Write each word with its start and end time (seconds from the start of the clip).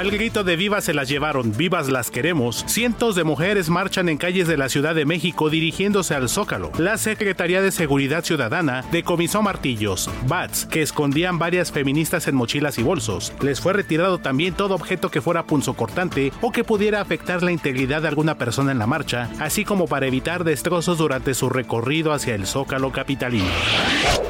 Al 0.00 0.10
grito 0.10 0.44
de 0.44 0.56
vivas 0.56 0.84
se 0.84 0.94
las 0.94 1.10
llevaron, 1.10 1.54
vivas 1.54 1.90
las 1.90 2.10
queremos, 2.10 2.64
cientos 2.66 3.14
de 3.16 3.22
mujeres 3.22 3.68
marchan 3.68 4.08
en 4.08 4.16
calles 4.16 4.48
de 4.48 4.56
la 4.56 4.70
Ciudad 4.70 4.94
de 4.94 5.04
México 5.04 5.50
dirigiéndose 5.50 6.14
al 6.14 6.30
Zócalo. 6.30 6.72
La 6.78 6.96
Secretaría 6.96 7.60
de 7.60 7.70
Seguridad 7.70 8.24
Ciudadana 8.24 8.82
decomisó 8.92 9.42
martillos, 9.42 10.08
bats, 10.26 10.64
que 10.64 10.80
escondían 10.80 11.38
varias 11.38 11.70
feministas 11.70 12.26
en 12.28 12.34
mochilas 12.34 12.78
y 12.78 12.82
bolsos. 12.82 13.34
Les 13.42 13.60
fue 13.60 13.74
retirado 13.74 14.16
también 14.16 14.54
todo 14.54 14.74
objeto 14.74 15.10
que 15.10 15.20
fuera 15.20 15.44
punzocortante 15.44 16.32
o 16.40 16.50
que 16.50 16.64
pudiera 16.64 17.02
afectar 17.02 17.42
la 17.42 17.52
integridad 17.52 18.00
de 18.00 18.08
alguna 18.08 18.38
persona 18.38 18.72
en 18.72 18.78
la 18.78 18.86
marcha, 18.86 19.28
así 19.38 19.66
como 19.66 19.86
para 19.86 20.06
evitar 20.06 20.44
destrozos 20.44 20.96
durante 20.96 21.34
su 21.34 21.50
recorrido 21.50 22.14
hacia 22.14 22.34
el 22.34 22.46
Zócalo 22.46 22.90
capitalino. 22.90 23.44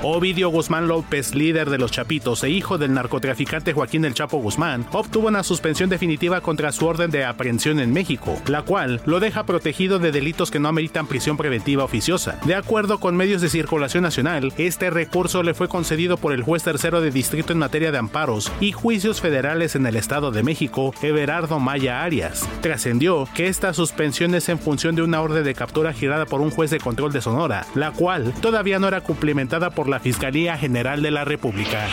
Ovidio 0.00 0.48
Guzmán 0.48 0.88
López, 0.88 1.34
líder 1.34 1.68
de 1.68 1.76
los 1.76 1.90
Chapitos 1.90 2.42
e 2.42 2.48
hijo 2.48 2.78
del 2.78 2.94
narcotraficante 2.94 3.74
Joaquín 3.74 4.06
El 4.06 4.14
Chapo 4.14 4.38
Guzmán, 4.38 4.86
obtuvo 4.92 5.28
una 5.28 5.42
suspensión 5.42 5.57
definitiva 5.62 6.40
contra 6.40 6.72
su 6.72 6.86
orden 6.86 7.10
de 7.10 7.24
aprehensión 7.24 7.80
en 7.80 7.92
México, 7.92 8.40
la 8.46 8.62
cual 8.62 9.00
lo 9.06 9.20
deja 9.20 9.44
protegido 9.44 9.98
de 9.98 10.12
delitos 10.12 10.50
que 10.50 10.58
no 10.58 10.68
ameritan 10.68 11.06
prisión 11.06 11.36
preventiva 11.36 11.84
oficiosa. 11.84 12.38
De 12.44 12.54
acuerdo 12.54 12.98
con 12.98 13.16
medios 13.16 13.42
de 13.42 13.48
circulación 13.48 14.02
nacional, 14.02 14.52
este 14.56 14.90
recurso 14.90 15.42
le 15.42 15.54
fue 15.54 15.68
concedido 15.68 16.16
por 16.16 16.32
el 16.32 16.42
juez 16.42 16.62
tercero 16.62 17.00
de 17.00 17.10
distrito 17.10 17.52
en 17.52 17.58
materia 17.58 17.92
de 17.92 17.98
amparos 17.98 18.50
y 18.60 18.72
juicios 18.72 19.20
federales 19.20 19.74
en 19.74 19.86
el 19.86 19.96
Estado 19.96 20.30
de 20.30 20.42
México, 20.42 20.94
Everardo 21.02 21.58
Maya 21.58 22.02
Arias. 22.02 22.48
Trascendió 22.60 23.28
que 23.34 23.48
esta 23.48 23.74
suspensión 23.74 24.34
es 24.34 24.48
en 24.48 24.58
función 24.58 24.94
de 24.94 25.02
una 25.02 25.20
orden 25.20 25.44
de 25.44 25.54
captura 25.54 25.92
girada 25.92 26.26
por 26.26 26.40
un 26.40 26.50
juez 26.50 26.70
de 26.70 26.80
control 26.80 27.12
de 27.12 27.20
Sonora, 27.20 27.66
la 27.74 27.90
cual 27.92 28.32
todavía 28.40 28.78
no 28.78 28.88
era 28.88 29.00
cumplimentada 29.00 29.70
por 29.70 29.88
la 29.88 30.00
Fiscalía 30.00 30.56
General 30.56 31.02
de 31.02 31.10
la 31.10 31.24
República. 31.24 31.86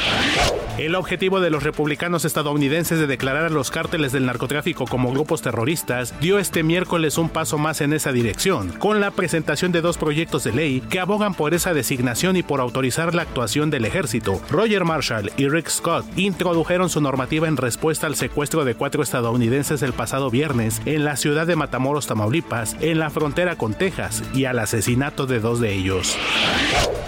El 0.77 0.95
objetivo 0.95 1.39
de 1.39 1.49
los 1.49 1.63
republicanos 1.63 2.25
estadounidenses 2.25 2.99
de 2.99 3.07
declarar 3.07 3.44
a 3.45 3.49
los 3.49 3.71
cárteles 3.71 4.11
del 4.11 4.25
narcotráfico 4.25 4.85
como 4.85 5.11
grupos 5.11 5.41
terroristas 5.41 6.13
dio 6.19 6.39
este 6.39 6.63
miércoles 6.63 7.17
un 7.17 7.29
paso 7.29 7.57
más 7.57 7.81
en 7.81 7.93
esa 7.93 8.11
dirección, 8.11 8.69
con 8.79 8.99
la 8.99 9.11
presentación 9.11 9.71
de 9.71 9.81
dos 9.81 9.97
proyectos 9.97 10.43
de 10.43 10.53
ley 10.53 10.81
que 10.81 10.99
abogan 10.99 11.33
por 11.33 11.53
esa 11.53 11.73
designación 11.73 12.35
y 12.35 12.43
por 12.43 12.59
autorizar 12.59 13.15
la 13.15 13.21
actuación 13.21 13.69
del 13.69 13.85
ejército. 13.85 14.41
Roger 14.49 14.85
Marshall 14.85 15.31
y 15.37 15.47
Rick 15.47 15.69
Scott 15.69 16.05
introdujeron 16.17 16.89
su 16.89 17.01
normativa 17.01 17.47
en 17.47 17.57
respuesta 17.57 18.07
al 18.07 18.15
secuestro 18.15 18.65
de 18.65 18.75
cuatro 18.75 19.03
estadounidenses 19.03 19.81
el 19.81 19.93
pasado 19.93 20.29
viernes 20.29 20.81
en 20.85 21.05
la 21.05 21.15
ciudad 21.15 21.47
de 21.47 21.55
Matamoros, 21.55 22.07
Tamaulipas, 22.07 22.75
en 22.81 22.99
la 22.99 23.09
frontera 23.09 23.55
con 23.55 23.73
Texas, 23.73 24.23
y 24.33 24.45
al 24.45 24.59
asesinato 24.59 25.25
de 25.25 25.39
dos 25.39 25.59
de 25.59 25.73
ellos. 25.73 26.17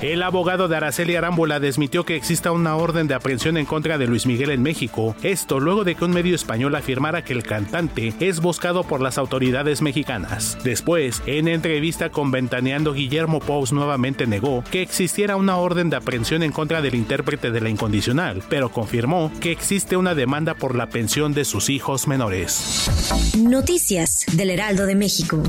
El 0.01 0.21
abogado 0.21 0.67
de 0.67 0.77
Araceli 0.77 1.15
Arámbula 1.15 1.59
desmitió 1.59 2.05
que 2.05 2.15
exista 2.15 2.51
una 2.51 2.75
orden 2.75 3.07
de 3.07 3.15
aprehensión 3.15 3.57
en 3.57 3.65
contra 3.65 3.97
de 3.97 4.05
Luis 4.05 4.27
Miguel 4.27 4.51
en 4.51 4.61
México, 4.61 5.15
esto 5.23 5.59
luego 5.59 5.83
de 5.83 5.95
que 5.95 6.05
un 6.05 6.11
español 6.35 6.75
afirmara 6.75 7.23
que 7.23 7.33
el 7.33 7.43
cantante 7.43 8.13
es 8.19 8.39
buscado 8.39 8.83
por 8.83 9.01
las 9.01 9.17
autoridades 9.17 9.81
mexicanas. 9.81 10.57
Después, 10.63 11.21
en 11.25 11.47
entrevista 11.47 12.09
con 12.09 12.31
Ventaneando, 12.31 12.93
Guillermo 12.93 13.39
Pous 13.39 13.71
nuevamente 13.71 14.27
negó 14.27 14.63
que 14.71 14.81
existiera 14.81 15.35
una 15.35 15.57
orden 15.57 15.89
de 15.89 15.97
aprehensión 15.97 16.43
en 16.43 16.51
contra 16.51 16.81
del 16.81 16.95
intérprete 16.95 17.51
de 17.51 17.61
la 17.61 17.69
incondicional, 17.69 18.43
pero 18.49 18.69
confirmó 18.69 19.31
que 19.39 19.51
existe 19.51 19.97
una 19.97 20.15
demanda 20.15 20.53
por 20.53 20.75
la 20.75 20.87
pensión 20.87 21.33
de 21.33 21.45
sus 21.45 21.69
hijos 21.69 22.07
menores. 22.07 22.89
Noticias 23.37 24.25
del 24.33 24.51
Heraldo 24.51 24.85
de 24.85 24.95
México. 24.95 25.43